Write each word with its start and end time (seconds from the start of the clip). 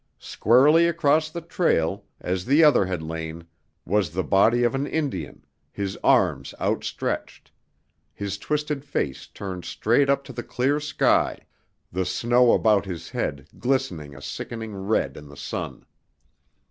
Squarely 0.17 0.87
across 0.87 1.29
the 1.29 1.41
trail, 1.41 2.03
as 2.19 2.45
the 2.45 2.63
other 2.63 2.87
had 2.87 3.03
lain, 3.03 3.45
was 3.85 4.09
the 4.09 4.23
body 4.23 4.63
of 4.63 4.73
an 4.73 4.87
Indian, 4.87 5.45
his 5.71 5.95
arms 6.03 6.55
outstretched, 6.59 7.51
his 8.11 8.39
twisted 8.39 8.83
face 8.83 9.27
turned 9.27 9.63
straight 9.63 10.09
up 10.09 10.23
to 10.23 10.33
the 10.33 10.41
clear 10.41 10.79
sky, 10.79 11.37
the 11.91 12.03
snow 12.03 12.53
about 12.53 12.85
his 12.87 13.11
head 13.11 13.47
glistening 13.59 14.15
a 14.15 14.23
sickening 14.23 14.73
red 14.75 15.15
in 15.15 15.27
the 15.27 15.37
sun. 15.37 15.85